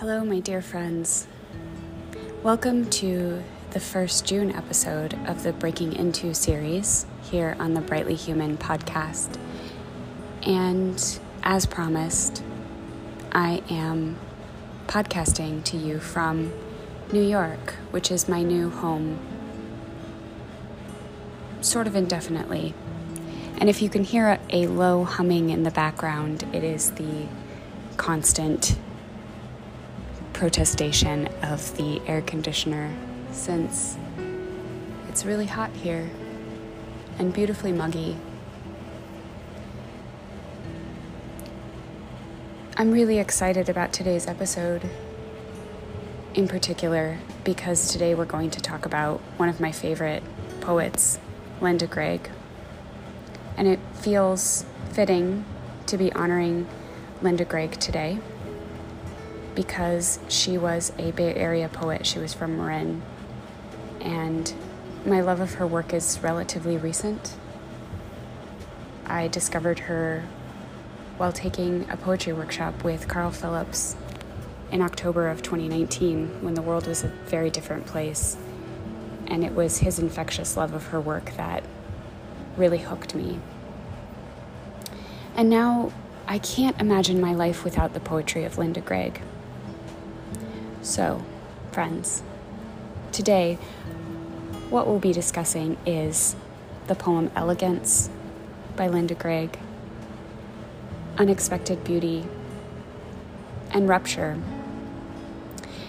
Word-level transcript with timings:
Hello, 0.00 0.24
my 0.24 0.40
dear 0.40 0.62
friends. 0.62 1.26
Welcome 2.42 2.88
to 2.88 3.44
the 3.72 3.80
first 3.80 4.24
June 4.24 4.50
episode 4.50 5.12
of 5.28 5.42
the 5.42 5.52
Breaking 5.52 5.92
Into 5.92 6.32
series 6.32 7.04
here 7.30 7.54
on 7.60 7.74
the 7.74 7.82
Brightly 7.82 8.14
Human 8.14 8.56
podcast. 8.56 9.38
And 10.46 11.20
as 11.42 11.66
promised, 11.66 12.42
I 13.32 13.62
am 13.68 14.16
podcasting 14.86 15.64
to 15.64 15.76
you 15.76 15.98
from 15.98 16.50
New 17.12 17.22
York, 17.22 17.74
which 17.90 18.10
is 18.10 18.26
my 18.26 18.42
new 18.42 18.70
home, 18.70 19.18
sort 21.60 21.86
of 21.86 21.94
indefinitely. 21.94 22.72
And 23.58 23.68
if 23.68 23.82
you 23.82 23.90
can 23.90 24.04
hear 24.04 24.40
a 24.48 24.66
low 24.66 25.04
humming 25.04 25.50
in 25.50 25.64
the 25.64 25.70
background, 25.70 26.44
it 26.54 26.64
is 26.64 26.92
the 26.92 27.26
constant 27.98 28.78
protestation 30.40 31.28
of 31.42 31.76
the 31.76 32.00
air 32.06 32.22
conditioner 32.22 32.90
since 33.30 33.98
it's 35.06 35.26
really 35.26 35.44
hot 35.44 35.70
here 35.72 36.08
and 37.18 37.30
beautifully 37.34 37.72
muggy. 37.72 38.16
I'm 42.74 42.90
really 42.90 43.18
excited 43.18 43.68
about 43.68 43.92
today's 43.92 44.26
episode, 44.26 44.88
in 46.32 46.48
particular, 46.48 47.18
because 47.44 47.92
today 47.92 48.14
we're 48.14 48.24
going 48.24 48.48
to 48.52 48.62
talk 48.62 48.86
about 48.86 49.20
one 49.36 49.50
of 49.50 49.60
my 49.60 49.72
favorite 49.72 50.22
poets, 50.62 51.18
Linda 51.60 51.86
Gregg. 51.86 52.30
And 53.58 53.68
it 53.68 53.78
feels 53.92 54.64
fitting 54.90 55.44
to 55.84 55.98
be 55.98 56.10
honoring 56.14 56.66
Linda 57.20 57.44
Gregg 57.44 57.72
today 57.72 58.20
because 59.60 60.18
she 60.26 60.56
was 60.56 60.90
a 60.96 61.10
Bay 61.10 61.34
Area 61.34 61.68
poet. 61.68 62.06
She 62.06 62.18
was 62.18 62.32
from 62.32 62.56
Marin. 62.56 63.02
And 64.00 64.50
my 65.04 65.20
love 65.20 65.38
of 65.38 65.52
her 65.54 65.66
work 65.66 65.92
is 65.92 66.18
relatively 66.22 66.78
recent. 66.78 67.36
I 69.04 69.28
discovered 69.28 69.80
her 69.80 70.24
while 71.18 71.30
taking 71.30 71.86
a 71.90 71.98
poetry 71.98 72.32
workshop 72.32 72.84
with 72.84 73.06
Carl 73.06 73.30
Phillips 73.32 73.96
in 74.72 74.80
October 74.80 75.28
of 75.28 75.42
2019 75.42 76.42
when 76.42 76.54
the 76.54 76.62
world 76.62 76.86
was 76.86 77.04
a 77.04 77.08
very 77.08 77.50
different 77.50 77.84
place. 77.84 78.38
And 79.26 79.44
it 79.44 79.52
was 79.52 79.76
his 79.76 79.98
infectious 79.98 80.56
love 80.56 80.72
of 80.72 80.86
her 80.86 81.00
work 81.02 81.32
that 81.36 81.62
really 82.56 82.78
hooked 82.78 83.14
me. 83.14 83.38
And 85.36 85.50
now 85.50 85.92
I 86.26 86.38
can't 86.38 86.80
imagine 86.80 87.20
my 87.20 87.34
life 87.34 87.62
without 87.62 87.92
the 87.92 88.00
poetry 88.00 88.44
of 88.44 88.56
Linda 88.56 88.80
Gregg. 88.80 89.20
So, 90.82 91.22
friends, 91.72 92.22
today 93.12 93.58
what 94.70 94.86
we'll 94.86 94.98
be 94.98 95.12
discussing 95.12 95.76
is 95.84 96.34
the 96.86 96.94
poem 96.94 97.30
Elegance 97.36 98.08
by 98.76 98.88
Linda 98.88 99.14
Gregg, 99.14 99.58
Unexpected 101.18 101.84
Beauty, 101.84 102.24
and 103.72 103.90
Rupture. 103.90 104.38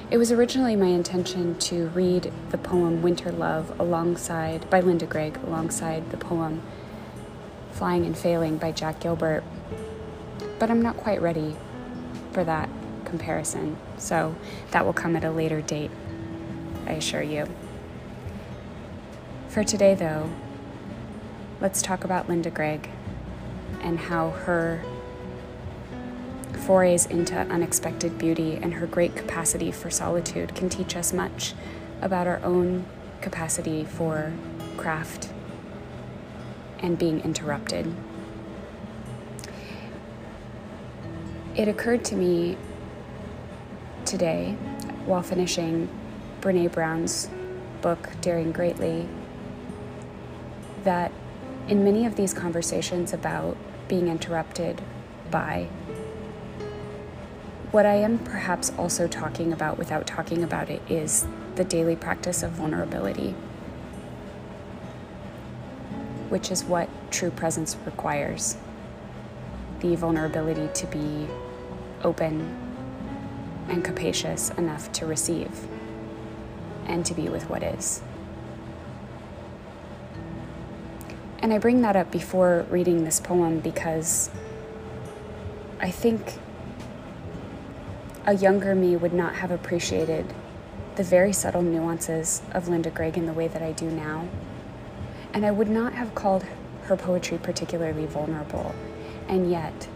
It 0.10 0.18
was 0.18 0.30
originally 0.30 0.76
my 0.76 0.88
intention 0.88 1.58
to 1.60 1.88
read 1.90 2.34
the 2.50 2.58
poem 2.58 3.02
Winter 3.02 3.32
Love 3.32 3.80
alongside 3.80 4.70
by 4.70 4.82
Linda 4.82 5.06
Gregg 5.06 5.38
alongside 5.46 6.12
the 6.12 6.18
poem 6.18 6.62
Flying 7.72 8.06
and 8.06 8.18
Failing 8.18 8.58
by 8.58 8.74
Jack 8.74 9.00
Gilbert. 9.00 9.46
But 10.60 10.70
I'm 10.70 10.82
not 10.82 10.98
quite 10.98 11.22
ready 11.22 11.56
for 12.34 12.44
that 12.44 12.68
comparison. 13.12 13.78
So 13.98 14.36
that 14.72 14.86
will 14.86 14.94
come 14.94 15.16
at 15.16 15.24
a 15.24 15.32
later 15.32 15.62
date, 15.62 15.92
I 16.88 16.94
assure 16.94 17.22
you. 17.22 17.48
For 19.50 19.64
today, 19.64 19.94
though, 19.96 20.32
let's 21.60 21.82
talk 21.82 22.06
about 22.06 22.30
Linda 22.30 22.50
Gregg 22.50 22.90
and 23.82 24.00
how 24.00 24.30
her 24.30 24.82
forays 26.66 27.06
into 27.06 27.36
unexpected 27.36 28.18
beauty 28.18 28.56
and 28.56 28.76
her 28.76 28.88
great 28.88 29.16
capacity 29.16 29.72
for 29.72 29.90
solitude 29.90 30.56
can 30.56 30.70
teach 30.70 30.96
us 30.96 31.12
much 31.12 31.54
about 32.02 32.28
our 32.28 32.42
own 32.44 32.86
capacity 33.20 33.84
for 33.84 34.32
craft 34.78 35.34
and 36.80 36.98
being 36.98 37.20
interrupted. 37.22 37.94
It 41.56 41.68
occurred 41.68 42.06
to 42.06 42.16
me 42.16 42.58
today 44.12 44.58
while 45.06 45.24
finishing 45.24 45.88
Brene 46.42 46.70
Brown's 46.70 47.30
book, 47.82 48.10
Daring 48.20 48.52
Greatly, 48.52 49.08
that 50.84 51.14
in 51.70 51.86
many 51.86 52.06
of 52.06 52.18
these 52.18 52.34
conversations 52.34 53.14
about 53.14 53.56
being 53.88 54.10
interrupted 54.10 54.82
by 55.32 55.70
what 57.72 57.86
I 57.86 57.94
am 57.96 58.20
perhaps 58.20 58.74
also 58.78 59.08
talking 59.08 59.54
about 59.54 59.78
without 59.78 60.06
talking 60.08 60.44
about 60.44 60.70
it 60.70 60.82
is 60.90 61.26
the 61.56 61.64
daily 61.64 61.96
practice 61.96 62.44
of 62.44 62.52
vulnerability, 62.52 63.32
which 66.28 66.52
is 66.52 66.66
what 66.66 66.90
true 67.12 67.32
presence 67.32 67.78
requires 67.86 68.58
the 69.80 69.96
vulnerability 69.96 70.68
to 70.74 70.88
be 70.88 71.28
open 72.04 72.71
and 73.72 73.84
capacious 73.86 74.50
enough 74.52 74.92
to 74.92 75.06
receive 75.06 75.66
and 76.86 77.06
to 77.06 77.14
be 77.14 77.30
with 77.30 77.50
what 77.50 77.64
is. 77.64 78.02
And 81.40 81.54
I 81.54 81.58
bring 81.58 81.82
that 81.82 81.96
up 81.96 82.12
before 82.12 82.68
reading 82.70 83.04
this 83.04 83.20
poem 83.20 83.60
because 83.60 84.30
I 85.80 85.90
think 85.90 86.38
a 88.28 88.36
younger 88.36 88.76
me 88.76 88.96
would 88.96 89.14
not 89.14 89.36
have 89.36 89.50
appreciated 89.50 90.32
the 90.98 91.04
very 91.04 91.34
subtle 91.34 91.62
nuances 91.64 92.42
of 92.52 92.68
Linda 92.68 92.92
Gregg 92.92 93.18
in 93.18 93.26
the 93.26 93.34
way 93.34 93.48
that 93.48 93.64
I 93.64 93.72
do 93.72 93.90
now. 93.90 94.28
And 95.34 95.46
I 95.46 95.52
would 95.52 95.70
not 95.70 95.94
have 95.94 96.14
called 96.14 96.44
her 96.84 96.98
poetry 96.98 97.40
particularly 97.42 98.06
vulnerable. 98.06 98.76
And 99.28 99.50
yet, 99.50 99.88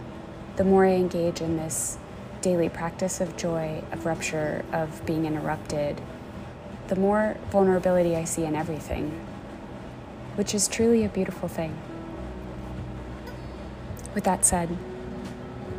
the 0.56 0.64
more 0.64 0.86
I 0.86 0.94
engage 0.94 1.42
in 1.42 1.58
this 1.58 1.98
daily 2.46 2.70
practice 2.70 3.22
of 3.22 3.36
joy, 3.36 3.82
of 3.92 4.06
rupture, 4.06 4.64
of 4.72 5.04
being 5.04 5.26
interrupted, 5.26 6.00
the 6.90 6.96
more 6.96 7.36
vulnerability 7.50 8.16
I 8.16 8.24
see 8.24 8.44
in 8.44 8.56
everything, 8.56 9.10
which 10.36 10.54
is 10.54 10.68
truly 10.68 11.04
a 11.04 11.10
beautiful 11.10 11.50
thing. 11.50 11.76
With 14.14 14.26
that 14.26 14.46
said, 14.46 14.78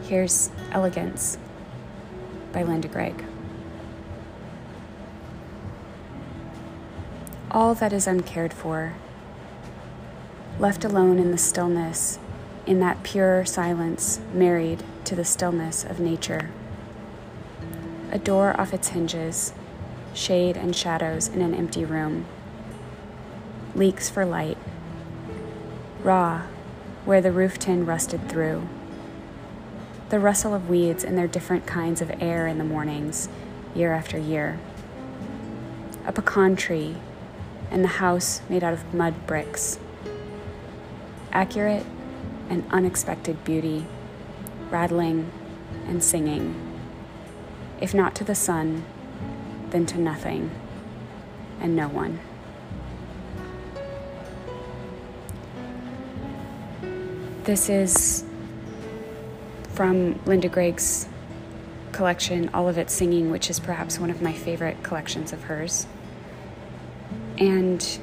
here's 0.09 0.51
Elegance 0.73 1.39
by 2.53 2.65
Linda 2.65 2.89
Gregg. 2.89 3.25
All 7.49 7.77
that 7.77 7.93
is 7.93 8.09
uncared 8.09 8.53
for, 8.53 8.95
left 10.59 10.85
alone 10.85 11.21
in 11.21 11.31
the 11.31 11.39
stillness, 11.39 12.19
in 12.67 12.81
that 12.81 13.03
pure 13.05 13.45
silence, 13.45 14.21
married 14.35 14.83
to 15.05 15.15
the 15.15 15.25
stillness 15.25 15.85
of 15.85 16.01
nature. 16.01 16.51
A 18.11 18.19
door 18.19 18.59
off 18.61 18.75
its 18.75 18.89
hinges, 18.89 19.53
shade 20.13 20.57
and 20.57 20.75
shadows 20.75 21.29
in 21.29 21.41
an 21.41 21.55
empty 21.55 21.85
room. 21.85 22.27
Leaks 23.75 24.11
for 24.11 24.25
light. 24.25 24.59
Raw, 26.03 26.43
where 27.05 27.21
the 27.21 27.33
roof 27.33 27.59
tin 27.59 27.87
rusted 27.87 28.29
through. 28.29 28.69
The 30.09 30.19
rustle 30.19 30.55
of 30.55 30.69
weeds 30.69 31.05
and 31.05 31.17
their 31.17 31.29
different 31.29 31.67
kinds 31.67 32.01
of 32.01 32.11
air 32.21 32.47
in 32.47 32.59
the 32.59 32.65
mornings, 32.65 33.29
year 33.75 33.93
after 33.93 34.19
year. 34.19 34.59
A 36.05 36.13
pecan 36.13 36.57
tree, 36.57 36.97
and 37.71 37.85
the 37.85 37.89
house 37.89 38.41
made 38.49 38.65
out 38.65 38.73
of 38.73 38.95
mud 38.95 39.27
bricks. 39.27 39.79
Accurate 41.33 41.85
and 42.49 42.65
unexpected 42.71 43.45
beauty 43.45 43.87
rattling, 44.71 45.31
and 45.87 46.03
singing. 46.03 46.55
If 47.81 47.95
not 47.95 48.15
to 48.17 48.25
the 48.25 48.35
sun, 48.35 48.85
then 49.71 49.87
to 49.87 49.99
nothing 49.99 50.51
and 51.61 51.77
no 51.77 51.89
one. 51.89 52.21
This 57.45 57.69
is 57.69 58.25
from 59.75 60.21
Linda 60.25 60.49
Gregg's 60.49 61.09
collection, 61.93 62.51
All 62.53 62.69
of 62.69 62.77
It 62.77 62.91
Singing, 62.91 63.31
which 63.31 63.49
is 63.51 63.61
perhaps 63.61 63.99
one 63.99 64.11
of 64.11 64.21
my 64.21 64.33
favorite 64.33 64.83
collections 64.83 65.33
of 65.33 65.45
hers. 65.45 65.87
And 67.39 68.01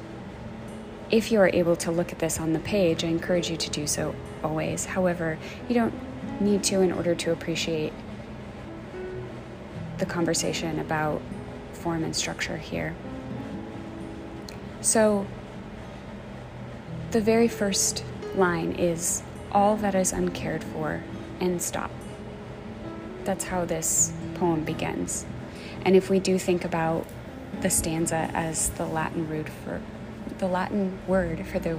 if 1.14 1.30
you 1.30 1.38
are 1.38 1.50
able 1.52 1.76
to 1.76 1.92
look 1.92 2.10
at 2.10 2.18
this 2.18 2.40
on 2.40 2.52
the 2.52 2.58
page, 2.58 3.04
I 3.04 3.06
encourage 3.06 3.48
you 3.48 3.56
to 3.56 3.70
do 3.70 3.86
so 3.86 4.16
always. 4.42 4.84
However, 4.84 5.38
you 5.68 5.74
don't 5.76 5.94
need 6.40 6.64
to 6.64 6.80
in 6.80 6.90
order 6.90 7.14
to 7.14 7.30
appreciate 7.30 7.92
the 9.98 10.06
conversation 10.06 10.80
about 10.80 11.22
form 11.72 12.02
and 12.02 12.16
structure 12.16 12.56
here. 12.56 12.96
So, 14.80 15.24
the 17.12 17.20
very 17.20 17.46
first 17.46 18.04
line 18.34 18.72
is 18.72 19.22
all 19.52 19.76
that 19.76 19.94
is 19.94 20.12
uncared 20.12 20.64
for 20.64 21.04
and 21.38 21.62
stop. 21.62 21.92
That's 23.22 23.44
how 23.44 23.64
this 23.64 24.12
poem 24.34 24.64
begins. 24.64 25.26
And 25.84 25.94
if 25.94 26.10
we 26.10 26.18
do 26.18 26.40
think 26.40 26.64
about 26.64 27.06
the 27.60 27.70
stanza 27.70 28.28
as 28.34 28.70
the 28.70 28.84
Latin 28.84 29.28
root 29.28 29.48
for 29.48 29.80
the 30.38 30.46
Latin 30.46 30.98
word 31.06 31.46
for 31.46 31.58
the 31.58 31.78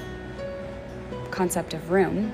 concept 1.32 1.74
of 1.74 1.92
room, 1.92 2.32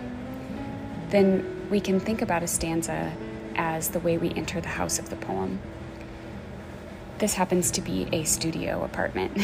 then 1.09 1.67
we 1.69 1.79
can 1.79 1.99
think 1.99 2.21
about 2.21 2.43
a 2.43 2.47
stanza 2.47 3.11
as 3.55 3.89
the 3.89 3.99
way 3.99 4.17
we 4.17 4.31
enter 4.33 4.61
the 4.61 4.67
house 4.67 4.99
of 4.99 5.09
the 5.09 5.15
poem. 5.15 5.59
This 7.17 7.33
happens 7.35 7.71
to 7.71 7.81
be 7.81 8.07
a 8.11 8.23
studio 8.23 8.83
apartment. 8.83 9.37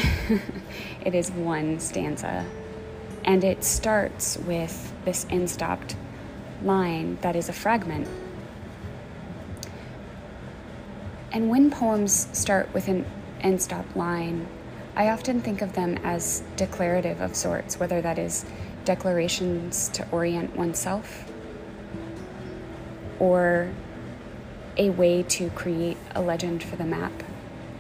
it 1.06 1.14
is 1.14 1.30
one 1.32 1.80
stanza, 1.80 2.46
and 3.24 3.44
it 3.44 3.64
starts 3.64 4.38
with 4.38 4.94
this 5.06 5.28
end 5.30 5.50
stopped 5.50 5.96
line 6.64 7.18
that 7.22 7.36
is 7.36 7.50
a 7.50 7.54
fragment. 7.54 8.08
And 11.32 11.50
when 11.50 11.70
poems 11.70 12.28
start 12.32 12.74
with 12.74 12.88
an 12.88 13.06
end 13.42 13.62
stop 13.62 13.86
line, 13.96 14.48
I 14.98 15.10
often 15.10 15.42
think 15.42 15.62
of 15.62 15.74
them 15.74 16.00
as 16.04 16.42
declarative 16.56 17.22
of 17.22 17.36
sorts, 17.36 17.80
whether 17.80 18.02
that 18.02 18.18
is 18.18 18.46
declarations 18.84 19.90
to 19.90 20.08
orient 20.12 20.56
oneself 20.56 21.32
or 23.20 23.70
a 24.76 24.90
way 24.90 25.22
to 25.22 25.52
create 25.52 25.98
a 26.16 26.22
legend 26.22 26.64
for 26.64 26.78
the 26.78 26.84
map 26.84 27.12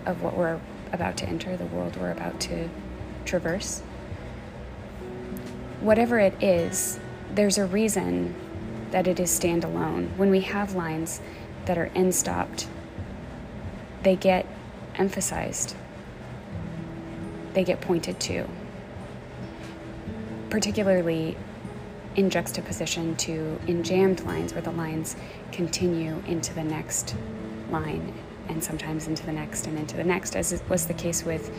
of 0.05 0.21
what 0.21 0.37
we're 0.37 0.59
about 0.93 1.17
to 1.17 1.25
enter, 1.27 1.57
the 1.57 1.65
world 1.65 1.95
we're 1.95 2.11
about 2.11 2.39
to 2.41 2.69
traverse. 3.25 3.79
Whatever 5.81 6.19
it 6.19 6.35
is, 6.41 6.99
there's 7.33 7.57
a 7.57 7.65
reason 7.65 8.35
that 8.91 9.07
it 9.07 9.19
is 9.19 9.31
standalone. 9.31 10.15
When 10.17 10.29
we 10.29 10.41
have 10.41 10.75
lines 10.75 11.19
that 11.65 11.79
are 11.79 11.89
end 11.95 12.13
stopped, 12.13 12.67
they 14.03 14.15
get 14.15 14.45
emphasized, 14.93 15.75
they 17.57 17.63
get 17.63 17.81
pointed 17.81 18.19
to, 18.19 18.47
particularly 20.51 21.35
in 22.15 22.29
juxtaposition 22.29 23.15
to 23.15 23.59
enjambed 23.65 24.23
lines 24.25 24.53
where 24.53 24.61
the 24.61 24.69
lines 24.69 25.15
continue 25.51 26.21
into 26.27 26.53
the 26.53 26.63
next 26.63 27.15
line 27.71 28.13
and 28.47 28.63
sometimes 28.63 29.07
into 29.07 29.25
the 29.25 29.31
next 29.31 29.65
and 29.65 29.75
into 29.79 29.97
the 29.97 30.03
next, 30.03 30.35
as 30.35 30.61
was 30.69 30.85
the 30.85 30.93
case 30.93 31.23
with 31.25 31.51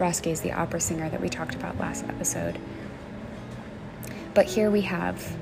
Ross 0.00 0.20
Gay's, 0.20 0.40
the 0.40 0.50
opera 0.50 0.80
singer 0.80 1.08
that 1.08 1.20
we 1.20 1.28
talked 1.28 1.54
about 1.54 1.78
last 1.78 2.04
episode. 2.08 2.58
But 4.34 4.46
here 4.46 4.68
we 4.68 4.80
have 4.80 5.36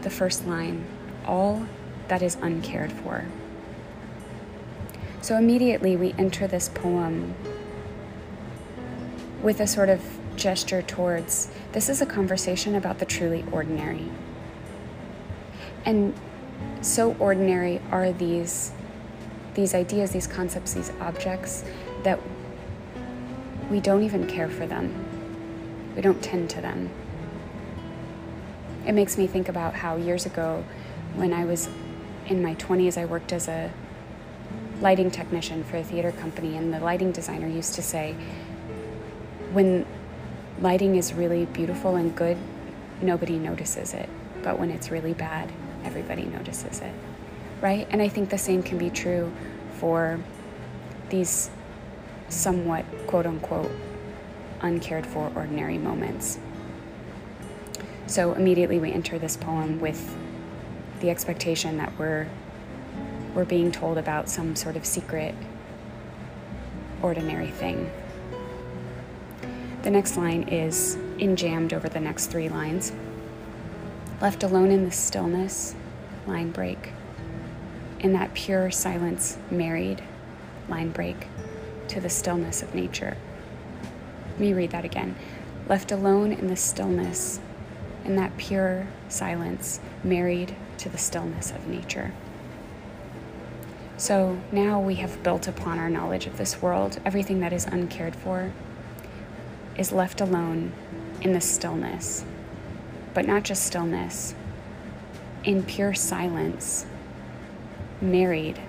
the 0.00 0.10
first 0.10 0.46
line 0.46 0.86
all 1.26 1.66
that 2.08 2.22
is 2.22 2.38
uncared 2.40 2.92
for. 2.92 3.26
So 5.20 5.36
immediately 5.36 5.96
we 5.96 6.14
enter 6.14 6.46
this 6.46 6.70
poem 6.70 7.34
with 9.46 9.60
a 9.60 9.66
sort 9.66 9.88
of 9.88 10.02
gesture 10.34 10.82
towards 10.82 11.48
this 11.70 11.88
is 11.88 12.02
a 12.02 12.06
conversation 12.06 12.74
about 12.74 12.98
the 12.98 13.04
truly 13.04 13.44
ordinary. 13.52 14.10
And 15.84 16.12
so 16.80 17.14
ordinary 17.20 17.80
are 17.92 18.10
these 18.10 18.72
these 19.54 19.72
ideas, 19.72 20.10
these 20.10 20.26
concepts, 20.26 20.74
these 20.74 20.90
objects 21.00 21.64
that 22.02 22.18
we 23.70 23.78
don't 23.78 24.02
even 24.02 24.26
care 24.26 24.48
for 24.48 24.66
them. 24.66 24.92
We 25.94 26.02
don't 26.02 26.20
tend 26.20 26.50
to 26.50 26.60
them. 26.60 26.90
It 28.84 28.92
makes 28.92 29.16
me 29.16 29.28
think 29.28 29.48
about 29.48 29.74
how 29.74 29.96
years 29.96 30.26
ago, 30.26 30.64
when 31.14 31.32
I 31.32 31.44
was 31.44 31.68
in 32.26 32.42
my 32.42 32.56
20s, 32.56 32.98
I 32.98 33.04
worked 33.04 33.32
as 33.32 33.46
a 33.46 33.72
lighting 34.80 35.10
technician 35.10 35.62
for 35.64 35.76
a 35.76 35.84
theater 35.84 36.12
company, 36.12 36.56
and 36.56 36.74
the 36.74 36.80
lighting 36.80 37.12
designer 37.12 37.48
used 37.48 37.74
to 37.74 37.82
say, 37.82 38.14
when 39.56 39.86
lighting 40.60 40.96
is 40.96 41.14
really 41.14 41.46
beautiful 41.46 41.96
and 41.96 42.14
good, 42.14 42.36
nobody 43.00 43.38
notices 43.38 43.94
it. 43.94 44.06
But 44.42 44.58
when 44.58 44.70
it's 44.70 44.90
really 44.90 45.14
bad, 45.14 45.50
everybody 45.82 46.24
notices 46.24 46.80
it. 46.80 46.92
Right? 47.62 47.88
And 47.90 48.02
I 48.02 48.08
think 48.08 48.28
the 48.28 48.36
same 48.36 48.62
can 48.62 48.76
be 48.76 48.90
true 48.90 49.32
for 49.78 50.20
these 51.08 51.48
somewhat 52.28 52.84
quote 53.06 53.24
unquote 53.24 53.70
uncared 54.60 55.06
for 55.06 55.32
ordinary 55.34 55.78
moments. 55.78 56.38
So 58.06 58.34
immediately 58.34 58.78
we 58.78 58.92
enter 58.92 59.18
this 59.18 59.38
poem 59.38 59.80
with 59.80 60.14
the 61.00 61.08
expectation 61.08 61.78
that 61.78 61.98
we're 61.98 62.28
we're 63.34 63.46
being 63.46 63.72
told 63.72 63.96
about 63.96 64.28
some 64.28 64.54
sort 64.54 64.76
of 64.76 64.84
secret, 64.84 65.34
ordinary 67.00 67.50
thing. 67.50 67.90
The 69.86 69.92
next 69.92 70.16
line 70.16 70.48
is 70.48 70.96
enjambed 71.18 71.72
over 71.72 71.88
the 71.88 72.00
next 72.00 72.26
three 72.26 72.48
lines. 72.48 72.90
Left 74.20 74.42
alone 74.42 74.72
in 74.72 74.84
the 74.84 74.90
stillness, 74.90 75.76
line 76.26 76.50
break. 76.50 76.90
In 78.00 78.12
that 78.14 78.34
pure 78.34 78.72
silence, 78.72 79.38
married, 79.48 80.02
line 80.68 80.90
break, 80.90 81.28
to 81.86 82.00
the 82.00 82.08
stillness 82.08 82.64
of 82.64 82.74
nature. 82.74 83.16
Let 84.32 84.40
me 84.40 84.52
read 84.52 84.72
that 84.72 84.84
again. 84.84 85.14
Left 85.68 85.92
alone 85.92 86.32
in 86.32 86.48
the 86.48 86.56
stillness, 86.56 87.38
in 88.04 88.16
that 88.16 88.36
pure 88.36 88.88
silence, 89.08 89.78
married 90.02 90.56
to 90.78 90.88
the 90.88 90.98
stillness 90.98 91.52
of 91.52 91.68
nature. 91.68 92.12
So 93.96 94.40
now 94.50 94.80
we 94.80 94.96
have 94.96 95.22
built 95.22 95.46
upon 95.46 95.78
our 95.78 95.88
knowledge 95.88 96.26
of 96.26 96.38
this 96.38 96.60
world, 96.60 96.98
everything 97.04 97.38
that 97.38 97.52
is 97.52 97.66
uncared 97.66 98.16
for 98.16 98.50
is 99.76 99.92
left 99.92 100.20
alone 100.20 100.72
in 101.20 101.32
the 101.32 101.40
stillness, 101.40 102.24
but 103.14 103.26
not 103.26 103.42
just 103.42 103.64
stillness, 103.64 104.34
in 105.44 105.62
pure 105.62 105.94
silence, 105.94 106.86
married 108.00 108.60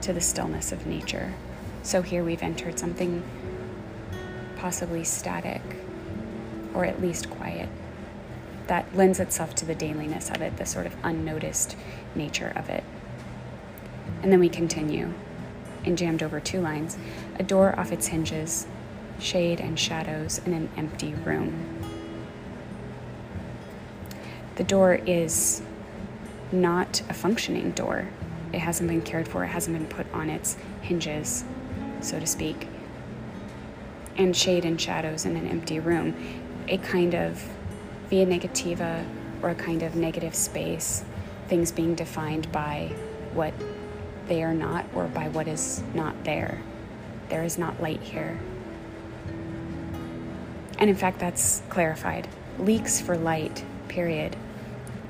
to 0.00 0.12
the 0.12 0.20
stillness 0.20 0.72
of 0.72 0.86
nature. 0.86 1.34
So 1.82 2.02
here 2.02 2.24
we've 2.24 2.42
entered 2.42 2.78
something 2.78 3.22
possibly 4.56 5.04
static 5.04 5.62
or 6.74 6.84
at 6.84 7.02
least 7.02 7.28
quiet 7.28 7.68
that 8.66 8.94
lends 8.96 9.20
itself 9.20 9.54
to 9.56 9.66
the 9.66 9.74
dailiness 9.74 10.30
of 10.30 10.40
it, 10.40 10.56
the 10.56 10.66
sort 10.66 10.86
of 10.86 10.96
unnoticed 11.02 11.76
nature 12.14 12.52
of 12.56 12.68
it. 12.68 12.84
And 14.22 14.32
then 14.32 14.40
we 14.40 14.48
continue, 14.48 15.12
enjambed 15.84 16.22
over 16.22 16.40
two 16.40 16.60
lines, 16.60 16.96
a 17.38 17.42
door 17.42 17.78
off 17.78 17.92
its 17.92 18.06
hinges, 18.06 18.66
shade 19.22 19.60
and 19.60 19.78
shadows 19.78 20.40
in 20.44 20.52
an 20.52 20.68
empty 20.76 21.14
room. 21.14 21.66
The 24.56 24.64
door 24.64 24.94
is 25.06 25.62
not 26.50 27.02
a 27.08 27.14
functioning 27.14 27.70
door. 27.70 28.08
It 28.52 28.58
hasn't 28.58 28.88
been 28.88 29.00
cared 29.00 29.26
for, 29.26 29.44
it 29.44 29.48
hasn't 29.48 29.78
been 29.78 29.86
put 29.86 30.12
on 30.12 30.28
its 30.28 30.56
hinges, 30.82 31.44
so 32.00 32.20
to 32.20 32.26
speak. 32.26 32.66
And 34.16 34.36
shade 34.36 34.64
and 34.66 34.78
shadows 34.78 35.24
in 35.24 35.36
an 35.36 35.48
empty 35.48 35.80
room, 35.80 36.14
a 36.68 36.76
kind 36.78 37.14
of 37.14 37.42
via 38.10 38.26
negativa 38.26 39.06
or 39.40 39.50
a 39.50 39.54
kind 39.54 39.82
of 39.82 39.96
negative 39.96 40.34
space, 40.34 41.04
things 41.48 41.72
being 41.72 41.94
defined 41.94 42.52
by 42.52 42.92
what 43.32 43.54
they 44.28 44.42
are 44.42 44.54
not 44.54 44.84
or 44.94 45.06
by 45.06 45.28
what 45.28 45.48
is 45.48 45.82
not 45.94 46.24
there. 46.24 46.60
There 47.30 47.42
is 47.42 47.56
not 47.56 47.80
light 47.80 48.02
here. 48.02 48.38
And 50.78 50.90
in 50.90 50.96
fact, 50.96 51.18
that's 51.18 51.62
clarified. 51.68 52.28
Leaks 52.58 53.00
for 53.00 53.16
light, 53.16 53.64
period. 53.88 54.36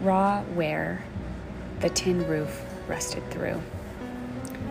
Raw 0.00 0.42
where 0.42 1.04
the 1.80 1.90
tin 1.90 2.26
roof 2.26 2.64
rusted 2.88 3.28
through. 3.30 3.60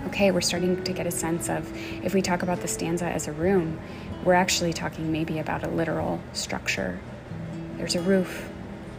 Okay, 0.07 0.31
we're 0.31 0.41
starting 0.41 0.83
to 0.83 0.93
get 0.93 1.07
a 1.07 1.11
sense 1.11 1.49
of 1.49 1.71
if 2.03 2.13
we 2.13 2.21
talk 2.21 2.43
about 2.43 2.59
the 2.61 2.67
stanza 2.67 3.05
as 3.05 3.27
a 3.27 3.31
room, 3.31 3.79
we're 4.23 4.33
actually 4.33 4.73
talking 4.73 5.11
maybe 5.11 5.39
about 5.39 5.63
a 5.63 5.69
literal 5.69 6.21
structure. 6.33 6.99
There's 7.77 7.95
a 7.95 8.01
roof 8.01 8.49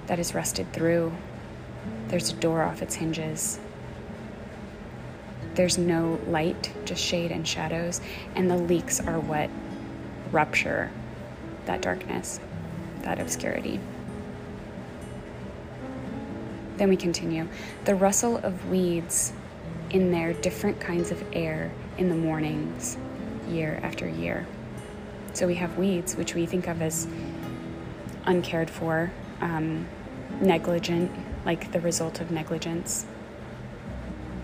that 0.07 0.19
is 0.19 0.35
rusted 0.35 0.73
through, 0.73 1.13
there's 2.09 2.33
a 2.33 2.37
door 2.37 2.63
off 2.63 2.83
its 2.83 2.95
hinges, 2.95 3.61
there's 5.55 5.79
no 5.79 6.19
light, 6.27 6.73
just 6.85 7.03
shade 7.03 7.31
and 7.31 7.47
shadows, 7.47 8.01
and 8.35 8.51
the 8.51 8.57
leaks 8.57 9.01
are 9.01 9.21
what 9.21 9.51
rupture 10.31 10.91
that 11.67 11.83
darkness, 11.83 12.41
that 13.03 13.21
obscurity. 13.21 13.81
Then 16.77 16.89
we 16.89 16.97
continue. 16.97 17.49
The 17.85 17.95
rustle 17.95 18.39
of 18.39 18.71
weeds 18.71 19.33
in 19.91 20.11
their 20.11 20.33
different 20.33 20.81
kinds 20.81 21.11
of 21.11 21.23
air 21.33 21.71
in 21.99 22.09
the 22.09 22.15
mornings, 22.15 22.97
year 23.49 23.79
after 23.83 24.09
year. 24.09 24.47
So 25.35 25.47
we 25.47 25.55
have 25.57 25.79
weeds, 25.79 26.17
which 26.17 26.35
we 26.35 26.47
think 26.47 26.67
of 26.67 26.83
as 26.83 27.07
uncared 28.27 28.71
for, 28.71 29.13
um, 29.41 29.87
negligent, 30.41 31.11
like 31.45 31.73
the 31.73 31.81
result 31.81 32.21
of 32.21 32.31
negligence. 32.31 33.07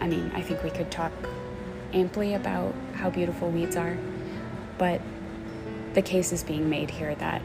I 0.01 0.09
mean, 0.09 0.31
I 0.35 0.43
think 0.43 0.63
we 0.63 0.71
could 0.71 0.91
talk 0.91 1.13
amply 1.93 2.35
about 2.35 2.75
how 2.95 3.11
beautiful 3.11 3.51
weeds 3.51 3.77
are, 3.77 3.97
but 4.77 5.01
the 5.95 6.03
case 6.03 6.33
is 6.33 6.43
being 6.43 6.69
made 6.69 6.91
here 6.91 7.15
that 7.17 7.43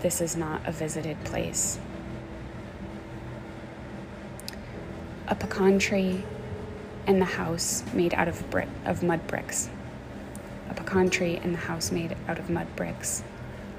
this 0.00 0.20
is 0.20 0.36
not 0.36 0.66
a 0.66 0.72
visited 0.72 1.22
place. 1.24 1.78
A 5.28 5.34
pecan 5.34 5.78
tree 5.78 6.24
and 7.06 7.20
the 7.20 7.26
house 7.26 7.84
made 7.92 8.14
out 8.14 8.28
of 8.28 8.48
brick 8.50 8.68
of 8.84 9.02
mud 9.02 9.26
bricks. 9.26 9.68
A 10.68 10.74
pecan 10.74 11.10
tree 11.10 11.36
and 11.36 11.54
the 11.54 11.58
house 11.58 11.90
made 11.90 12.16
out 12.28 12.38
of 12.38 12.50
mud 12.50 12.66
bricks. 12.76 13.22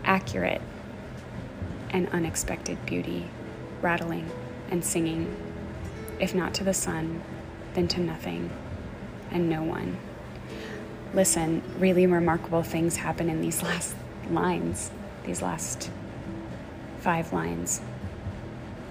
Accurate 0.04 0.62
and 1.90 2.08
unexpected 2.10 2.86
beauty, 2.86 3.30
rattling 3.82 4.30
and 4.70 4.84
singing, 4.84 5.36
if 6.20 6.34
not 6.34 6.54
to 6.56 6.63
the 6.63 6.74
sun, 6.74 7.22
then 7.74 7.88
to 7.90 8.00
nothing 8.00 8.50
and 9.32 9.50
no 9.50 9.63
one. 9.63 9.98
Listen, 11.13 11.62
really 11.77 12.08
remarkable 12.08 12.63
things 12.63 12.96
happen 12.96 13.30
in 13.30 13.41
these 13.41 13.62
last 13.62 13.96
lines, 14.30 14.91
these 15.25 15.41
last 15.41 15.91
five 17.00 17.34
lines, 17.34 17.80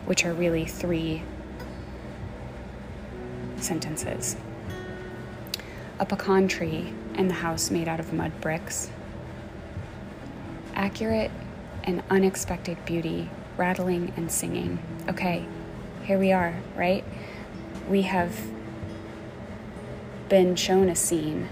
which 0.05 0.27
are 0.27 0.35
really 0.35 0.67
three 0.67 1.23
sentences. 3.57 4.37
A 5.99 6.05
pecan 6.05 6.47
tree 6.47 6.93
and 7.15 7.31
the 7.31 7.35
house 7.35 7.71
made 7.71 7.89
out 7.89 8.01
of 8.01 8.13
mud 8.13 8.39
bricks. 8.43 8.91
Accurate 10.75 11.31
and 11.85 12.03
unexpected 12.11 12.85
beauty, 12.85 13.31
rattling 13.57 14.13
and 14.17 14.31
singing. 14.31 14.79
Okay, 15.09 15.47
here 16.05 16.19
we 16.19 16.33
are, 16.33 16.55
right? 16.77 17.05
We 17.89 18.03
have 18.03 18.39
been 20.29 20.55
shown 20.55 20.91
a 20.91 20.97
scene 20.97 21.49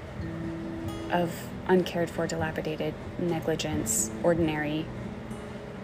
of 1.11 1.49
uncared 1.67 2.11
for, 2.11 2.27
dilapidated 2.27 2.95
negligence, 3.19 4.11
ordinary, 4.23 4.87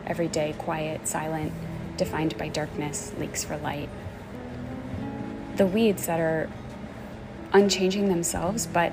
everyday, 0.06 0.54
quiet, 0.58 1.06
silent, 1.06 1.52
defined 1.96 2.36
by 2.38 2.48
darkness, 2.48 3.12
leaks 3.18 3.44
for 3.44 3.56
light. 3.56 3.88
The 5.56 5.66
weeds 5.66 6.06
that 6.06 6.20
are 6.20 6.50
unchanging 7.52 8.08
themselves, 8.08 8.66
but 8.66 8.92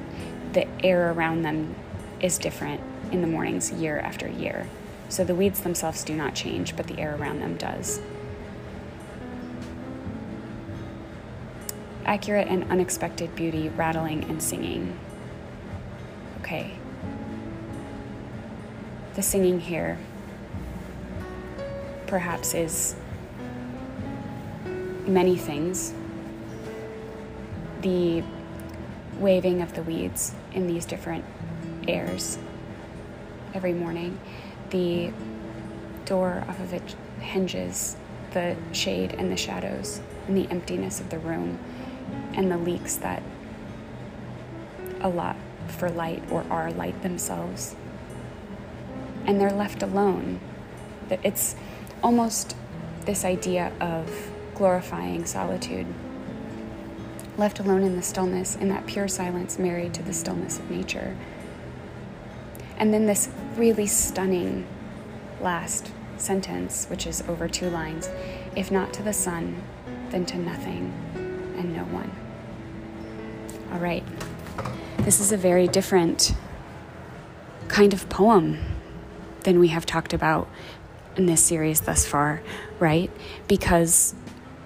the 0.53 0.67
air 0.83 1.11
around 1.11 1.41
them 1.41 1.75
is 2.19 2.37
different 2.37 2.81
in 3.11 3.21
the 3.21 3.27
mornings 3.27 3.71
year 3.71 3.99
after 3.99 4.27
year. 4.27 4.67
So 5.09 5.23
the 5.23 5.35
weeds 5.35 5.61
themselves 5.61 6.03
do 6.03 6.15
not 6.15 6.35
change, 6.35 6.75
but 6.75 6.87
the 6.87 6.99
air 6.99 7.15
around 7.15 7.39
them 7.39 7.57
does. 7.57 8.01
accurate 12.11 12.47
and 12.47 12.69
unexpected 12.69 13.33
beauty, 13.35 13.69
rattling 13.69 14.23
and 14.25 14.41
singing. 14.41 14.97
Okay. 16.51 16.69
The 19.13 19.21
singing 19.21 19.61
here 19.61 19.97
perhaps 22.07 22.53
is 22.53 22.93
many 25.07 25.37
things. 25.37 25.93
The 27.79 28.21
waving 29.17 29.61
of 29.61 29.75
the 29.75 29.83
weeds 29.83 30.35
in 30.51 30.67
these 30.67 30.85
different 30.85 31.23
airs 31.87 32.37
every 33.53 33.71
morning, 33.71 34.19
the 34.71 35.13
door 36.03 36.43
off 36.49 36.59
of 36.59 36.73
it 36.73 36.97
hinges, 37.21 37.95
the 38.31 38.57
shade 38.73 39.15
and 39.17 39.31
the 39.31 39.37
shadows, 39.37 40.01
and 40.27 40.35
the 40.35 40.51
emptiness 40.51 40.99
of 40.99 41.11
the 41.11 41.19
room 41.19 41.57
and 42.33 42.51
the 42.51 42.57
leaks 42.57 42.97
that 42.97 43.23
a 44.99 45.07
lot 45.07 45.37
for 45.71 45.89
light 45.89 46.23
or 46.31 46.45
are 46.49 46.71
light 46.71 47.01
themselves. 47.01 47.75
And 49.25 49.39
they're 49.39 49.51
left 49.51 49.83
alone. 49.83 50.39
It's 51.09 51.55
almost 52.03 52.55
this 53.05 53.25
idea 53.25 53.71
of 53.79 54.31
glorifying 54.55 55.25
solitude. 55.25 55.87
Left 57.37 57.59
alone 57.59 57.83
in 57.83 57.95
the 57.95 58.01
stillness, 58.01 58.55
in 58.55 58.69
that 58.69 58.85
pure 58.85 59.07
silence 59.07 59.57
married 59.57 59.93
to 59.95 60.03
the 60.03 60.13
stillness 60.13 60.59
of 60.59 60.69
nature. 60.69 61.15
And 62.77 62.93
then 62.93 63.05
this 63.05 63.29
really 63.55 63.87
stunning 63.87 64.67
last 65.39 65.91
sentence, 66.17 66.85
which 66.85 67.07
is 67.07 67.21
over 67.27 67.47
two 67.47 67.69
lines 67.69 68.09
if 68.55 68.69
not 68.71 68.93
to 68.93 69.03
the 69.03 69.13
sun, 69.13 69.61
then 70.09 70.25
to 70.25 70.37
nothing 70.37 70.93
and 71.57 71.75
no 71.75 71.83
one. 71.85 72.11
All 73.71 73.79
right. 73.79 74.03
This 75.03 75.19
is 75.19 75.31
a 75.31 75.37
very 75.37 75.67
different 75.67 76.35
kind 77.67 77.91
of 77.91 78.07
poem 78.07 78.59
than 79.45 79.59
we 79.59 79.69
have 79.69 79.83
talked 79.83 80.13
about 80.13 80.47
in 81.17 81.25
this 81.25 81.43
series 81.43 81.81
thus 81.81 82.05
far, 82.05 82.43
right? 82.79 83.09
Because 83.47 84.13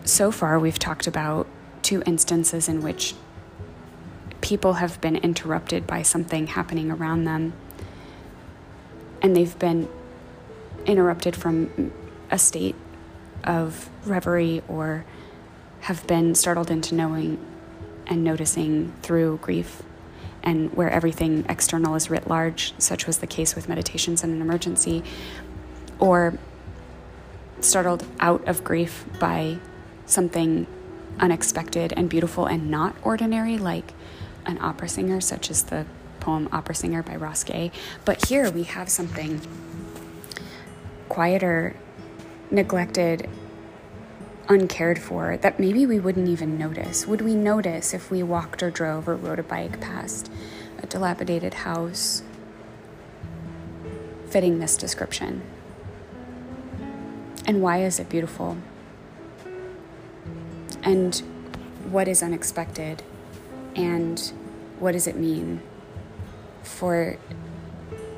so 0.04 0.32
far 0.32 0.60
we've 0.60 0.77
talked 0.77 1.08
about 1.08 1.48
two 1.84 2.04
instances 2.06 2.68
in 2.68 2.82
which 2.82 3.15
people 4.42 4.74
have 4.74 5.00
been 5.00 5.15
interrupted 5.15 5.88
by 5.88 6.01
something 6.01 6.48
happening 6.48 6.92
around 6.92 7.24
them 7.24 7.54
and 9.22 9.38
they've 9.38 9.58
been 9.58 9.88
interrupted 10.86 11.34
from 11.38 11.94
a 12.30 12.38
state 12.38 12.75
of 13.46 13.89
reverie 14.06 14.62
or 14.68 15.06
have 15.80 16.06
been 16.08 16.36
startled 16.36 16.70
into 16.70 16.94
knowing 16.94 17.39
and 18.06 18.22
noticing 18.22 18.92
through 19.01 19.39
grief 19.42 19.82
and 20.46 20.74
where 20.75 20.90
everything 20.90 21.46
external 21.50 21.96
is 21.96 22.10
writ 22.10 22.28
large, 22.28 22.74
such 22.78 23.08
was 23.08 23.18
the 23.18 23.28
case 23.28 23.56
with 23.56 23.68
meditations 23.68 24.24
in 24.24 24.30
an 24.32 24.42
emergency, 24.42 25.04
or 26.00 26.38
startled 27.60 28.06
out 28.20 28.48
of 28.48 28.64
grief 28.64 29.06
by 29.20 29.58
something 30.06 30.68
unexpected 31.20 31.94
and 31.98 32.10
beautiful 32.10 32.46
and 32.46 32.70
not 32.70 32.96
ordinary, 33.04 33.58
like 33.58 33.94
an 34.46 34.58
opera 34.62 34.88
singer, 34.88 35.20
such 35.20 35.50
as 35.50 35.64
the 35.64 35.86
poem 36.20 36.50
Opera 36.52 36.75
Singer 36.75 37.04
by 37.04 37.16
Ross 37.16 37.44
Gay. 37.44 37.72
But 38.04 38.25
here 38.28 38.50
we 38.52 38.64
have 38.64 38.90
something 38.90 39.42
quieter, 41.10 41.75
neglected, 42.52 43.30
uncared 44.48 45.00
for 45.00 45.38
that 45.38 45.60
maybe 45.60 45.86
we 45.86 46.00
wouldn't 46.00 46.28
even 46.28 46.58
notice. 46.58 47.08
Would 47.08 47.22
we 47.22 47.36
notice 47.36 47.94
if 47.94 48.12
we 48.12 48.24
walked 48.24 48.62
or 48.62 48.70
drove 48.70 49.08
or 49.08 49.16
rode 49.16 49.40
a 49.40 49.44
bike 49.44 49.82
past 49.82 50.32
a 50.82 50.86
dilapidated 50.86 51.54
house 51.54 52.22
fitting 54.28 54.60
this 54.60 54.78
description? 54.78 55.42
And 57.48 57.62
why 57.62 57.84
is 57.84 58.00
it 58.00 58.10
beautiful? 58.10 58.58
And 60.84 61.16
what 61.90 62.08
is 62.08 62.22
unexpected? 62.22 63.04
And 63.75 64.20
what 64.80 64.94
does 64.94 65.08
it 65.08 65.16
mean 65.16 65.62
for 66.64 67.18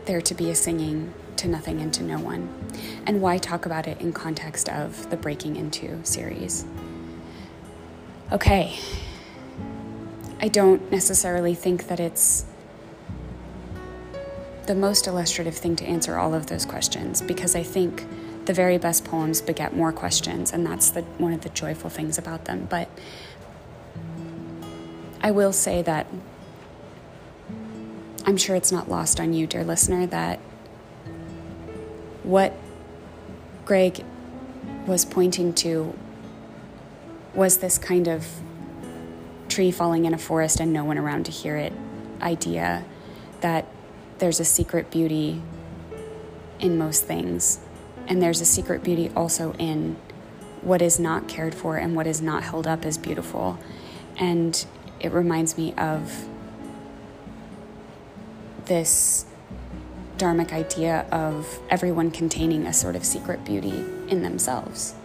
there 0.05 0.21
to 0.21 0.33
be 0.33 0.49
a 0.49 0.55
singing 0.55 1.13
to 1.37 1.47
nothing 1.47 1.81
and 1.81 1.93
to 1.93 2.03
no 2.03 2.19
one? 2.19 2.49
And 3.05 3.21
why 3.21 3.37
talk 3.37 3.65
about 3.65 3.87
it 3.87 4.01
in 4.01 4.13
context 4.13 4.69
of 4.69 5.09
the 5.09 5.17
Breaking 5.17 5.55
Into 5.55 6.03
series? 6.03 6.65
Okay, 8.31 8.77
I 10.41 10.47
don't 10.47 10.91
necessarily 10.91 11.55
think 11.55 11.87
that 11.87 11.99
it's 11.99 12.45
the 14.65 14.75
most 14.75 15.07
illustrative 15.07 15.55
thing 15.55 15.75
to 15.77 15.85
answer 15.85 16.17
all 16.17 16.33
of 16.33 16.47
those 16.47 16.65
questions 16.65 17.21
because 17.21 17.55
I 17.55 17.63
think 17.63 18.05
the 18.45 18.53
very 18.53 18.77
best 18.77 19.05
poems 19.05 19.41
beget 19.41 19.75
more 19.75 19.91
questions, 19.91 20.51
and 20.51 20.65
that's 20.65 20.89
the, 20.89 21.01
one 21.01 21.33
of 21.33 21.41
the 21.41 21.49
joyful 21.49 21.89
things 21.89 22.17
about 22.17 22.45
them. 22.45 22.67
But 22.69 22.89
I 25.21 25.31
will 25.31 25.53
say 25.53 25.81
that 25.81 26.07
I'm 28.25 28.37
sure 28.37 28.55
it's 28.55 28.71
not 28.71 28.89
lost 28.89 29.19
on 29.19 29.33
you, 29.33 29.47
dear 29.47 29.63
listener, 29.63 30.05
that 30.07 30.39
what 32.27 32.53
Gregg 33.63 34.03
was 34.85 35.05
pointing 35.05 35.53
to 35.53 35.97
was 37.33 37.59
this 37.59 37.77
kind 37.77 38.07
of 38.07 38.27
tree 39.47 39.71
falling 39.71 40.03
in 40.03 40.13
a 40.13 40.17
forest 40.17 40.59
and 40.59 40.73
no 40.73 40.83
one 40.83 40.97
around 40.97 41.25
to 41.25 41.31
hear 41.31 41.55
it 41.55 41.71
idea 42.21 42.83
that 43.39 43.65
there's 44.17 44.41
a 44.41 44.45
secret 44.45 44.91
beauty 44.91 45.41
in 46.59 46.77
most 46.77 47.05
things. 47.05 47.59
And 48.07 48.21
there's 48.21 48.41
a 48.41 48.45
secret 48.45 48.83
beauty 48.83 49.09
also 49.15 49.53
in 49.53 49.95
what 50.61 50.81
is 50.81 50.99
not 50.99 51.29
cared 51.29 51.55
for 51.55 51.77
and 51.77 51.95
what 51.95 52.07
is 52.07 52.21
not 52.21 52.43
held 52.43 52.67
up 52.67 52.83
as 52.83 52.97
beautiful. 52.97 53.57
And 54.17 54.65
it 54.99 55.13
reminds 55.13 55.57
me 55.57 55.73
of 55.77 56.27
this 58.65 59.26
dharmic 60.17 60.51
idea 60.51 61.05
of 61.11 61.59
everyone 61.69 62.11
containing 62.11 62.65
a 62.65 62.73
sort 62.73 62.95
of 62.95 63.05
secret 63.05 63.45
beauty 63.45 63.85
in 64.07 64.23
themselves 64.23 64.95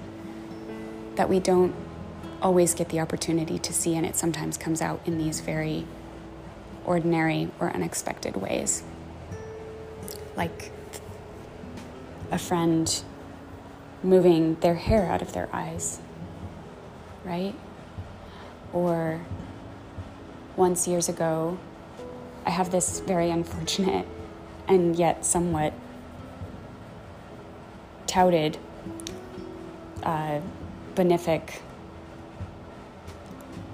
that 1.16 1.28
we 1.28 1.38
don't 1.38 1.75
always 2.40 2.75
get 2.75 2.88
the 2.88 2.99
opportunity 2.99 3.59
to 3.59 3.73
see, 3.73 3.95
and 3.95 4.04
it 4.04 4.16
sometimes 4.16 4.57
comes 4.57 4.83
out 4.83 5.00
in 5.04 5.19
these 5.19 5.40
very 5.40 5.87
ordinary 6.85 7.49
or 7.61 7.71
unexpected 7.71 8.37
ways. 8.37 8.83
Like 10.37 10.73
a 12.31 12.38
friend 12.38 13.02
moving 14.02 14.57
their 14.57 14.75
hair 14.75 15.07
out 15.07 15.23
of 15.23 15.33
their 15.33 15.49
eyes, 15.52 16.00
right? 17.25 17.54
Or 18.73 19.21
once 20.57 20.88
years 20.88 21.09
ago, 21.09 21.59
I 22.45 22.50
have 22.50 22.71
this 22.71 23.00
very 23.00 23.31
unfortunate 23.31 24.07
and 24.69 24.97
yet 24.97 25.25
somewhat 25.25 25.73
touted 28.07 28.59
uh, 30.02 30.40
benefic 30.95 31.61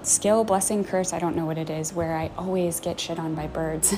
skill, 0.03 0.43
blessing, 0.43 0.83
curse, 0.83 1.13
I 1.13 1.19
don't 1.19 1.35
know 1.35 1.45
what 1.45 1.57
it 1.57 1.69
is, 1.69 1.93
where 1.93 2.15
I 2.15 2.31
always 2.37 2.79
get 2.79 2.99
shit 2.99 3.19
on 3.19 3.35
by 3.35 3.47
birds. 3.47 3.93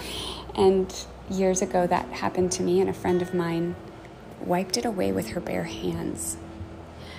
and 0.54 0.94
years 1.28 1.60
ago, 1.60 1.86
that 1.86 2.06
happened 2.08 2.52
to 2.52 2.62
me, 2.62 2.80
and 2.80 2.88
a 2.88 2.94
friend 2.94 3.20
of 3.20 3.34
mine 3.34 3.74
wiped 4.40 4.76
it 4.76 4.84
away 4.84 5.12
with 5.12 5.30
her 5.30 5.40
bare 5.40 5.64
hands. 5.64 6.36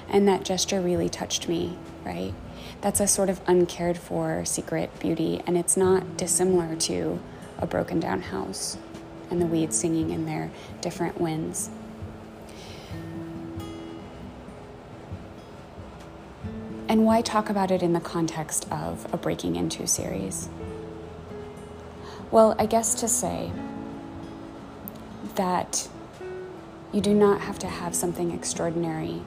And 0.10 0.28
that 0.28 0.44
gesture 0.44 0.82
really 0.82 1.10
touched 1.10 1.48
me, 1.48 1.78
right? 2.04 2.34
That's 2.82 3.00
a 3.00 3.08
sort 3.08 3.30
of 3.30 3.42
uncared 3.48 3.98
for 3.98 4.44
secret 4.46 4.98
beauty, 5.00 5.42
and 5.46 5.58
it's 5.58 5.78
not 5.78 6.18
dissimilar 6.18 6.76
to 6.78 7.20
a 7.60 7.68
broken 7.68 8.00
down 8.00 8.22
house 8.22 8.78
and 9.32 9.42
the 9.42 9.46
weeds 9.46 9.78
singing 9.78 10.12
in 10.12 10.26
their 10.26 10.52
different 10.82 11.20
winds. 11.20 11.70
And 16.88 17.06
why 17.06 17.22
talk 17.22 17.50
about 17.50 17.72
it 17.72 17.82
in 17.82 17.94
the 17.94 18.02
context 18.02 18.70
of 18.70 19.12
a 19.14 19.18
breaking 19.18 19.56
into 19.56 19.88
series? 19.88 20.50
Well, 22.32 22.54
I 22.60 22.66
guess 22.66 22.94
to 22.96 23.08
say 23.08 23.52
that 25.36 25.88
you 26.92 27.00
do 27.00 27.14
not 27.14 27.42
have 27.42 27.58
to 27.60 27.68
have 27.68 27.96
something 27.96 28.32
extraordinary 28.32 29.22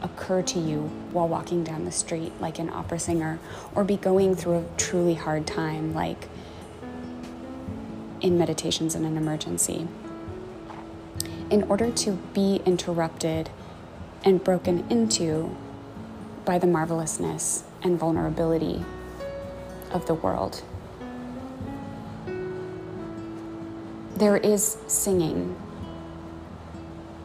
occur 0.00 0.42
to 0.42 0.58
you 0.58 0.82
while 1.12 1.28
walking 1.28 1.64
down 1.64 1.84
the 1.84 1.92
street 1.92 2.32
like 2.40 2.58
an 2.58 2.70
opera 2.70 2.98
singer 2.98 3.38
or 3.74 3.84
be 3.84 3.96
going 3.96 4.34
through 4.34 4.58
a 4.58 4.64
truly 4.76 5.14
hard 5.14 5.46
time 5.46 5.94
like 5.94 6.28
in 8.24 8.38
meditations 8.38 8.94
in 8.94 9.04
an 9.04 9.18
emergency. 9.18 9.86
In 11.50 11.62
order 11.64 11.90
to 11.90 12.12
be 12.32 12.62
interrupted 12.64 13.50
and 14.24 14.42
broken 14.42 14.82
into 14.88 15.54
by 16.46 16.58
the 16.58 16.66
marvelousness 16.66 17.64
and 17.82 17.98
vulnerability 17.98 18.82
of 19.92 20.06
the 20.06 20.14
world. 20.14 20.62
There 24.16 24.38
is 24.38 24.78
singing 24.86 25.54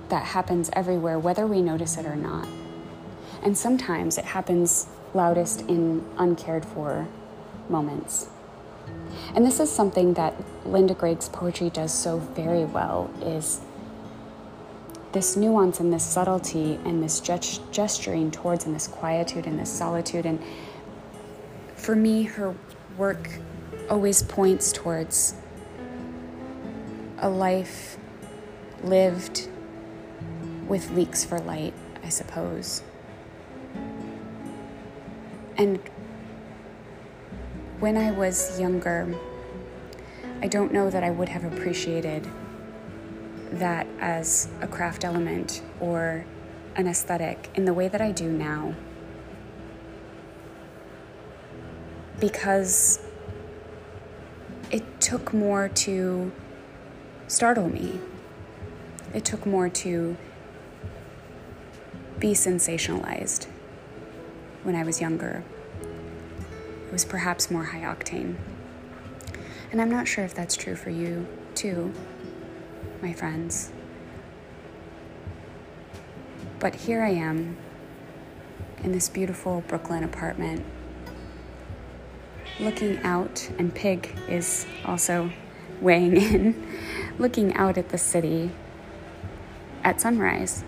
that 0.10 0.26
happens 0.26 0.70
everywhere, 0.74 1.18
whether 1.18 1.48
we 1.48 1.62
notice 1.62 1.98
it 1.98 2.06
or 2.06 2.16
not. 2.18 2.48
And 3.42 3.58
sometimes 3.58 4.18
it 4.18 4.26
happens 4.26 4.88
loudest 5.14 5.62
in 5.62 6.04
uncared 6.18 6.66
for 6.66 7.08
moments. 7.70 8.28
And 9.36 9.46
this 9.46 9.60
is 9.60 9.72
something 9.72 10.14
that 10.16 10.34
Linda 10.66 10.94
Gregg's 10.94 11.30
poetry 11.30 11.70
does 11.70 11.94
so 11.94 12.18
very 12.18 12.66
well 12.66 13.10
is 13.22 13.62
this 15.12 15.36
nuance 15.36 15.80
and 15.80 15.92
this 15.92 16.04
subtlety 16.04 16.80
and 16.86 17.04
this 17.04 17.20
gest- 17.20 17.62
gesturing 17.72 18.32
towards 18.32 18.66
and 18.66 18.76
this 18.76 18.88
quietude 18.88 19.46
and 19.46 19.60
this 19.60 19.72
solitude. 19.72 20.26
And 20.26 20.42
for 21.76 21.96
me, 21.96 22.24
her 22.24 22.56
work 22.98 23.30
always 23.90 24.22
points 24.22 24.72
towards 24.72 25.34
a 27.20 27.30
life 27.30 27.98
lived 28.84 29.48
with 30.68 30.92
leaks 30.92 31.26
for 31.26 31.40
light, 31.40 31.74
I 32.04 32.10
suppose. 32.10 32.84
And 35.58 35.80
when 37.80 37.96
I 37.96 38.12
was 38.12 38.60
younger, 38.60 39.16
I 40.42 40.48
don't 40.48 40.74
know 40.74 40.90
that 40.90 41.04
I 41.04 41.12
would 41.12 41.30
have 41.30 41.46
appreciated 41.46 42.28
that 43.52 43.88
as 44.00 44.50
a 44.62 44.68
craft 44.68 45.06
element 45.06 45.62
or 45.80 46.26
an 46.76 46.88
aesthetic 46.88 47.50
in 47.56 47.66
the 47.66 47.74
way 47.74 47.88
that 47.88 48.02
I 48.02 48.12
do 48.12 48.30
now. 48.30 48.76
Because 52.20 53.00
it 54.72 54.84
took 55.00 55.34
more 55.34 55.70
to 55.70 56.32
startle 57.28 57.70
me. 57.70 58.00
It 59.14 59.24
took 59.24 59.46
more 59.46 59.70
to 59.70 60.18
be 62.20 62.34
sensationalized 62.34 63.48
when 64.64 64.76
I 64.76 64.84
was 64.84 65.00
younger. 65.00 65.44
Was 66.92 67.06
perhaps 67.06 67.52
more 67.52 67.66
high 67.66 67.82
octane. 67.82 68.36
And 69.72 69.82
I'm 69.82 69.92
not 69.92 70.08
sure 70.08 70.24
if 70.24 70.34
that's 70.34 70.58
true 70.58 70.76
for 70.76 70.90
you, 70.90 71.28
too 71.54 71.94
my 73.02 73.14
friends. 73.14 73.72
But 76.60 76.76
here 76.76 77.04
I 77.04 77.12
am 77.12 77.58
in 78.84 78.92
this 78.92 79.10
beautiful 79.10 79.64
Brooklyn 79.68 80.04
apartment, 80.04 80.66
looking 82.60 82.98
out, 83.04 83.50
and 83.58 83.74
Pig 83.74 84.14
is 84.28 84.66
also 84.86 85.32
weighing 85.82 86.18
in, 86.34 86.68
looking 87.18 87.54
out 87.56 87.78
at 87.78 87.90
the 87.90 87.98
city 87.98 88.52
at 89.84 90.02
sunrise. 90.02 90.64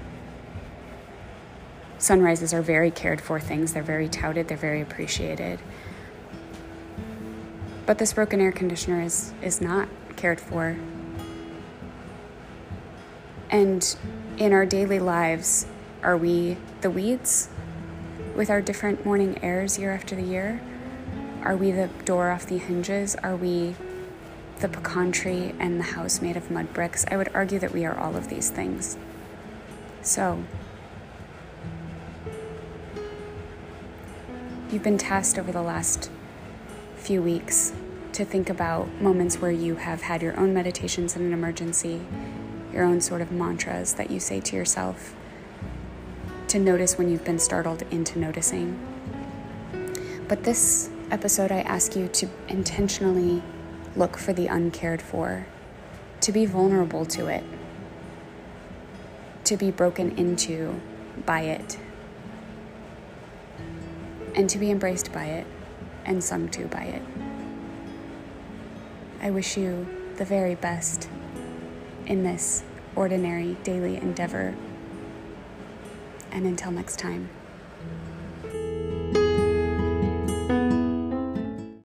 Sunrises 1.98 2.54
are 2.54 2.62
very 2.62 2.90
cared 2.90 3.22
for 3.22 3.40
things, 3.40 3.74
they're 3.74 3.84
very 3.84 4.08
touted, 4.08 4.48
they're 4.48 4.58
very 4.58 4.82
appreciated. 4.82 5.60
But 7.92 7.98
this 7.98 8.14
broken 8.14 8.40
air 8.40 8.54
conditioner 8.54 9.02
is, 9.02 9.34
is 9.42 9.60
not 9.60 9.90
cared 10.16 10.40
for 10.40 10.78
and 13.50 13.98
in 14.38 14.54
our 14.54 14.66
daily 14.66 14.98
lives, 14.98 15.66
are 16.02 16.16
we 16.16 16.56
the 16.80 16.90
weeds 16.90 17.50
with 18.34 18.50
our 18.50 18.62
different 18.62 19.06
morning 19.06 19.38
airs 19.44 19.78
year 19.78 19.92
after 19.92 20.16
the 20.16 20.22
year? 20.22 20.62
Are 21.44 21.58
we 21.58 21.72
the 21.72 21.90
door 22.06 22.32
off 22.32 22.46
the 22.46 22.60
hinges? 22.60 23.18
Are 23.18 23.36
we 23.36 23.76
the 24.62 24.70
pecan 24.70 25.12
tree 25.12 25.54
and 25.60 25.78
the 25.78 25.84
house 25.84 26.22
made 26.22 26.38
of 26.38 26.50
mud 26.50 26.72
bricks? 26.72 27.04
I 27.12 27.18
would 27.18 27.30
argue 27.34 27.60
that 27.60 27.74
we 27.74 27.84
are 27.84 28.00
all 28.00 28.16
of 28.16 28.30
these 28.30 28.50
things. 28.50 28.96
So, 30.02 30.46
you've 34.72 34.82
been 34.82 34.98
tasked 34.98 35.38
over 35.38 35.52
the 35.52 35.62
last 35.62 36.10
few 37.02 37.22
weeks 37.22 37.74
to 38.14 38.24
think 38.24 38.50
about 38.50 38.88
moments 39.02 39.38
where 39.42 39.52
you 39.52 39.76
have 39.76 40.04
had 40.04 40.22
your 40.22 40.40
own 40.40 40.54
meditations 40.54 41.16
in 41.16 41.24
an 41.24 41.34
emergency 41.34 42.00
your 42.72 42.84
own 42.84 43.02
sort 43.02 43.22
of 43.22 43.32
mantras 43.32 43.96
that 43.96 44.12
you 44.12 44.20
say 44.20 44.40
to 44.40 44.56
yourself 44.56 45.16
to 46.48 46.60
notice 46.60 46.98
when 46.98 47.10
you've 47.10 47.24
been 47.24 47.40
startled 47.40 47.82
into 47.92 48.20
noticing. 48.20 48.80
But 50.28 50.44
this 50.44 50.90
episode, 51.10 51.52
I 51.52 51.62
ask 51.62 51.96
you 51.96 52.08
to 52.10 52.30
intentionally 52.48 53.42
look 53.96 54.18
for 54.18 54.34
the 54.34 54.48
uncared 54.48 55.02
for, 55.02 55.48
to 56.22 56.32
be 56.32 56.46
vulnerable 56.46 57.06
to 57.08 57.28
it, 57.28 57.44
to 59.46 59.58
be 59.58 59.72
broken 59.72 60.18
into 60.18 60.80
by 61.26 61.42
it, 61.42 61.78
and 64.36 64.50
to 64.50 64.58
be 64.58 64.72
embraced 64.72 65.12
by 65.12 65.26
it 65.26 65.48
and 66.06 66.24
sung 66.24 66.50
to 66.50 66.68
by 66.68 66.84
it. 66.84 67.02
I 69.22 69.30
wish 69.30 69.58
you 69.58 69.88
the 70.18 70.26
very 70.26 70.56
best 70.56 71.08
in 72.06 72.24
this 72.24 72.64
ordinary 72.96 73.56
daily 73.64 73.98
endeavor. 73.98 74.56
And 76.32 76.46
until 76.46 76.72
next 76.72 76.98
time. 76.98 77.30